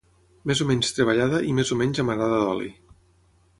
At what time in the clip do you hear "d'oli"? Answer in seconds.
2.47-2.73